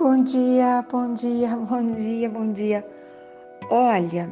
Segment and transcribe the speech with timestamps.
[0.00, 2.86] Bom dia, bom dia, bom dia, bom dia.
[3.68, 4.30] Olha,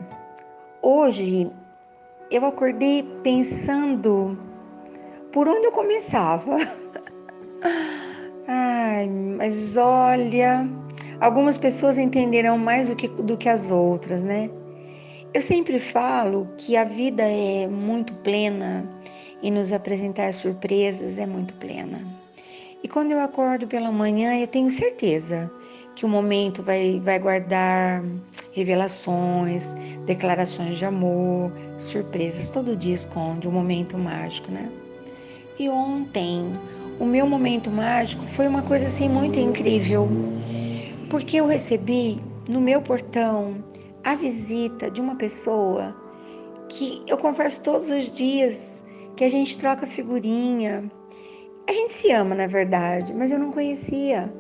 [0.81, 1.53] hoje
[2.31, 4.38] eu acordei pensando
[5.31, 6.56] por onde eu começava.
[8.49, 10.67] Ai, mas olha,
[11.21, 14.49] algumas pessoas entenderão mais do que, do que as outras, né?
[15.35, 18.88] Eu sempre falo que a vida é muito plena
[19.42, 22.00] e nos apresentar surpresas é muito plena.
[22.82, 25.50] E quando eu acordo pela manhã, eu tenho certeza
[25.98, 28.05] que o momento vai, vai guardar
[28.52, 29.75] revelações,
[30.07, 32.51] declarações de amor, surpresas.
[32.51, 34.71] Todo dia esconde um momento mágico, né?
[35.59, 36.52] E ontem,
[37.01, 40.09] o meu momento mágico foi uma coisa assim muito incrível,
[41.11, 43.57] porque eu recebi no meu portão
[44.05, 45.96] a visita de uma pessoa
[46.69, 48.85] que eu converso todos os dias,
[49.16, 50.88] que a gente troca figurinha.
[51.68, 54.33] A gente se ama, na verdade, mas eu não conhecia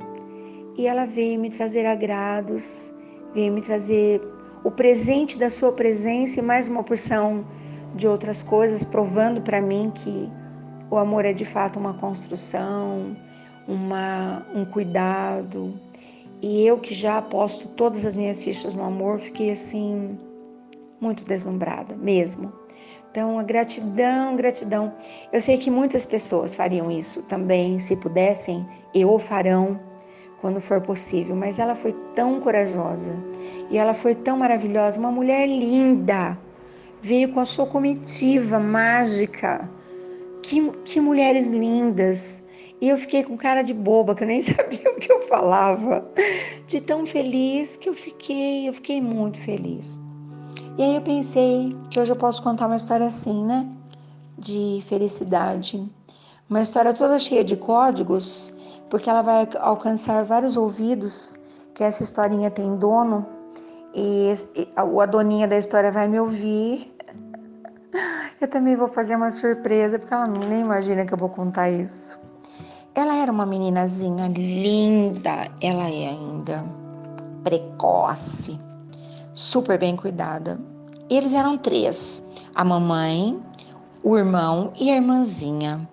[0.78, 2.94] e ela veio me trazer agrados,
[3.34, 4.22] veio me trazer
[4.62, 7.44] o presente da sua presença e mais uma porção
[7.96, 10.30] de outras coisas, provando para mim que
[10.88, 13.16] o amor é de fato uma construção,
[13.66, 15.74] uma, um cuidado.
[16.40, 20.16] E eu que já aposto todas as minhas fichas no amor, fiquei assim
[21.00, 22.52] muito deslumbrada mesmo.
[23.10, 24.94] Então, a gratidão, gratidão.
[25.32, 29.87] Eu sei que muitas pessoas fariam isso também, se pudessem, e o farão
[30.40, 33.14] quando for possível, mas ela foi tão corajosa
[33.70, 36.38] e ela foi tão maravilhosa, uma mulher linda,
[37.02, 39.68] veio com a sua comitiva mágica.
[40.42, 42.42] Que, que mulheres lindas!
[42.80, 46.08] E eu fiquei com cara de boba, que eu nem sabia o que eu falava,
[46.66, 50.00] de tão feliz que eu fiquei, eu fiquei muito feliz.
[50.78, 53.68] E aí eu pensei que hoje eu posso contar uma história assim, né?
[54.38, 55.84] De felicidade.
[56.48, 58.52] Uma história toda cheia de códigos
[58.90, 61.38] porque ela vai alcançar vários ouvidos,
[61.74, 63.26] que essa historinha tem dono,
[63.94, 64.34] e,
[64.76, 66.94] a doninha da história vai me ouvir.
[68.40, 72.16] Eu também vou fazer uma surpresa, porque ela nem imagina que eu vou contar isso.
[72.94, 76.64] Ela era uma meninazinha linda, ela é ainda
[77.42, 78.56] precoce,
[79.34, 80.60] super bem cuidada.
[81.10, 82.22] Eles eram três:
[82.54, 83.40] a mamãe,
[84.04, 85.88] o irmão e a irmãzinha.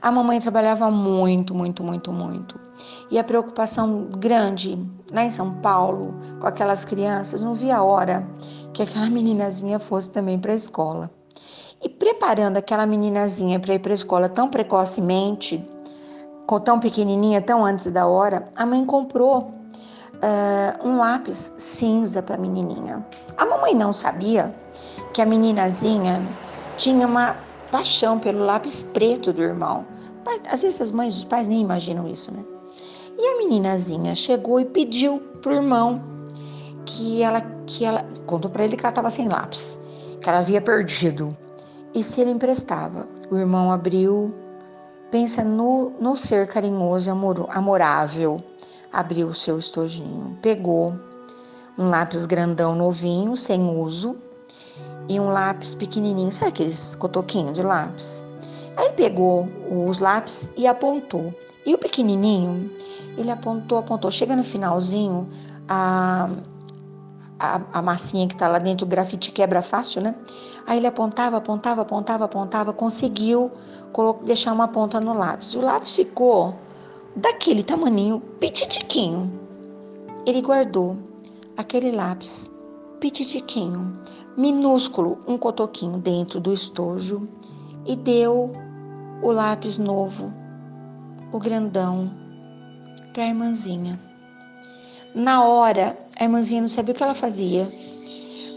[0.00, 2.60] A mamãe trabalhava muito, muito, muito, muito.
[3.10, 4.78] E a preocupação grande
[5.12, 8.26] lá em São Paulo com aquelas crianças, não via a hora
[8.72, 11.10] que aquela meninazinha fosse também para a escola.
[11.82, 15.64] E preparando aquela meninazinha para ir para a escola tão precocemente,
[16.46, 19.52] com tão pequenininha, tão antes da hora, a mãe comprou
[20.16, 23.04] uh, um lápis cinza para a menininha.
[23.36, 24.54] A mamãe não sabia
[25.12, 26.22] que a meninazinha
[26.76, 27.36] tinha uma
[27.70, 29.86] paixão pelo lápis preto do irmão.
[30.50, 32.44] Às vezes as mães os pais nem imaginam isso, né?
[33.18, 36.02] E a meninazinha chegou e pediu pro irmão
[36.84, 39.78] que ela que ela contou para ele que ela estava sem lápis,
[40.20, 41.28] que ela havia perdido.
[41.94, 43.06] E se ele emprestava.
[43.30, 44.32] O irmão abriu,
[45.10, 48.40] pensa no, no ser carinhoso e amor, amorável.
[48.92, 50.94] Abriu o seu estojinho, pegou
[51.78, 54.16] um lápis grandão novinho, sem uso,
[55.08, 58.24] e um lápis pequenininho, sabe aqueles cotoquinhos de lápis?
[58.76, 61.34] Aí pegou os lápis e apontou.
[61.64, 62.70] E o pequenininho,
[63.16, 64.10] ele apontou, apontou.
[64.10, 65.28] Chega no finalzinho,
[65.68, 66.28] a,
[67.38, 70.14] a, a massinha que está lá dentro, o grafite quebra fácil, né?
[70.66, 73.50] Aí ele apontava, apontava, apontava, apontava, conseguiu
[74.24, 75.54] deixar uma ponta no lápis.
[75.54, 76.54] O lápis ficou
[77.14, 79.30] daquele tamaninho, pititiquinho.
[80.26, 80.96] Ele guardou
[81.56, 82.50] aquele lápis
[83.00, 83.96] pititiquinho,
[84.36, 87.28] minúsculo, um cotoquinho dentro do estojo
[87.86, 88.52] e deu
[89.22, 90.32] o lápis novo,
[91.32, 92.10] o grandão,
[93.12, 93.98] para a irmãzinha.
[95.14, 97.66] Na hora, a irmãzinha não sabia o que ela fazia,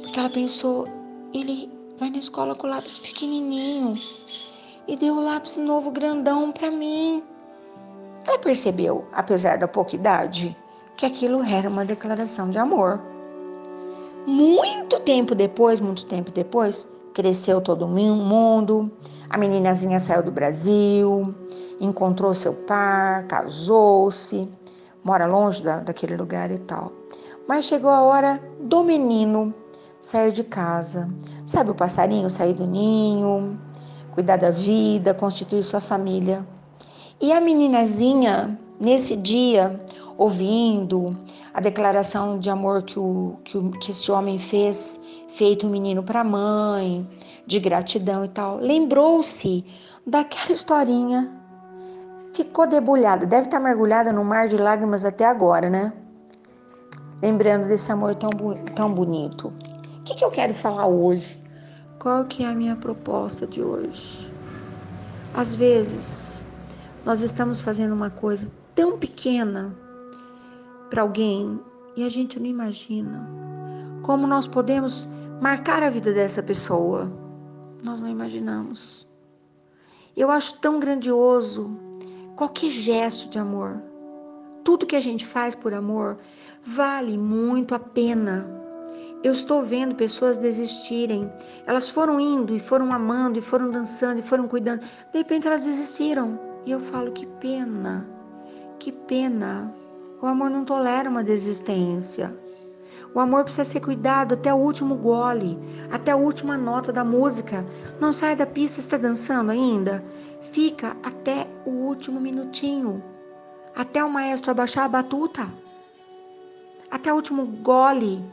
[0.01, 0.87] porque ela pensou:
[1.33, 3.93] ele vai na escola com o lápis pequenininho
[4.87, 7.23] e deu o lápis novo grandão para mim.
[8.25, 10.55] Ela percebeu, apesar da pouca idade,
[10.97, 13.01] que aquilo era uma declaração de amor.
[14.25, 18.91] Muito tempo depois, muito tempo depois, cresceu todo mundo,
[19.29, 21.33] a meninazinha saiu do Brasil,
[21.79, 24.47] encontrou seu par, casou-se,
[25.03, 26.91] mora longe da, daquele lugar e tal.
[27.47, 29.53] Mas chegou a hora do menino
[29.99, 31.07] sair de casa.
[31.45, 33.59] Sabe o passarinho sair do ninho,
[34.13, 36.45] cuidar da vida, constituir sua família.
[37.19, 39.79] E a meninazinha, nesse dia,
[40.17, 41.17] ouvindo
[41.53, 44.99] a declaração de amor que, o, que, o, que esse homem fez,
[45.35, 47.07] feito um menino para a mãe,
[47.45, 48.57] de gratidão e tal.
[48.57, 49.65] Lembrou-se
[50.05, 51.31] daquela historinha.
[52.33, 55.91] Ficou debulhada, deve estar mergulhada no mar de lágrimas até agora, né?
[57.21, 58.29] lembrando desse amor tão,
[58.75, 59.53] tão bonito.
[59.99, 61.39] O que, que eu quero falar hoje?
[61.99, 64.31] Qual que é a minha proposta de hoje?
[65.33, 66.45] Às vezes,
[67.05, 69.75] nós estamos fazendo uma coisa tão pequena
[70.89, 71.59] para alguém
[71.95, 73.39] e a gente não imagina
[74.01, 75.09] como nós podemos
[75.41, 77.11] marcar a vida dessa pessoa.
[77.83, 79.07] Nós não imaginamos.
[80.15, 81.69] Eu acho tão grandioso
[82.35, 83.81] qualquer gesto de amor.
[84.63, 86.17] Tudo que a gente faz por amor
[86.63, 88.45] vale muito a pena.
[89.23, 91.31] Eu estou vendo pessoas desistirem.
[91.65, 94.81] Elas foram indo e foram amando e foram dançando e foram cuidando.
[95.11, 96.39] De repente elas desistiram.
[96.65, 98.07] E eu falo que pena.
[98.79, 99.73] Que pena.
[100.21, 102.37] O amor não tolera uma desistência.
[103.13, 105.57] O amor precisa ser cuidado até o último gole,
[105.91, 107.65] até a última nota da música.
[107.99, 110.03] Não sai da pista, está dançando ainda?
[110.41, 113.03] Fica até o último minutinho,
[113.75, 115.51] até o maestro abaixar a batuta,
[116.91, 118.23] até o último gole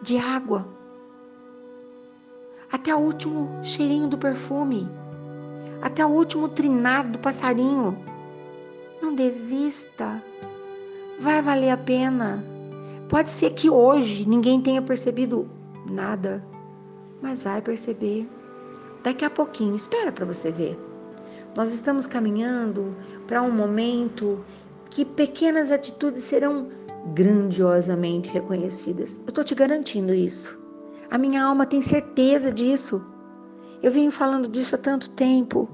[0.00, 0.66] de água,
[2.70, 4.88] até o último cheirinho do perfume,
[5.82, 7.98] até o último trinado do passarinho.
[9.00, 10.22] Não desista.
[11.20, 12.44] Vai valer a pena.
[13.08, 15.48] Pode ser que hoje ninguém tenha percebido
[15.88, 16.44] nada,
[17.22, 18.28] mas vai perceber.
[19.02, 20.78] Daqui a pouquinho, espera para você ver.
[21.56, 22.94] Nós estamos caminhando
[23.26, 24.44] para um momento
[24.90, 26.68] que pequenas atitudes serão
[27.14, 29.18] grandiosamente reconhecidas.
[29.18, 30.60] Eu estou te garantindo isso.
[31.10, 33.04] A minha alma tem certeza disso.
[33.82, 35.68] Eu venho falando disso há tanto tempo.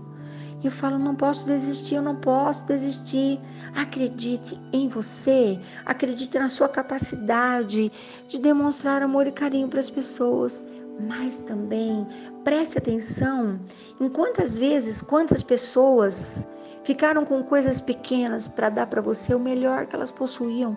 [0.62, 3.40] E eu falo, não posso desistir, eu não posso desistir.
[3.74, 7.90] Acredite em você, acredite na sua capacidade
[8.28, 10.64] de demonstrar amor e carinho para as pessoas.
[11.00, 12.06] Mas também
[12.44, 13.58] preste atenção
[14.00, 16.46] em quantas vezes, quantas pessoas
[16.84, 20.76] ficaram com coisas pequenas para dar para você o melhor que elas possuíam.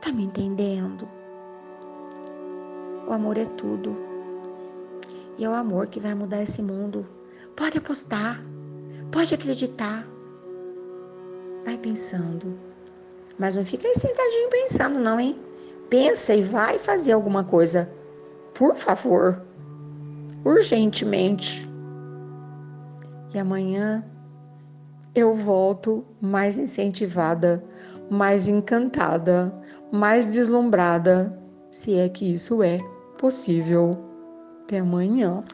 [0.00, 1.06] Tá me entendendo?
[3.06, 3.94] O amor é tudo.
[5.36, 7.06] E é o amor que vai mudar esse mundo.
[7.56, 8.53] Pode apostar.
[9.14, 10.04] Pode acreditar.
[11.64, 12.58] Vai pensando.
[13.38, 15.38] Mas não fica aí sentadinho pensando, não, hein?
[15.88, 17.88] Pensa e vai fazer alguma coisa.
[18.54, 19.40] Por favor.
[20.44, 21.64] Urgentemente.
[23.32, 24.04] E amanhã
[25.14, 27.64] eu volto mais incentivada,
[28.10, 29.54] mais encantada,
[29.92, 31.40] mais deslumbrada,
[31.70, 32.78] se é que isso é
[33.16, 33.96] possível.
[34.64, 35.44] Até amanhã.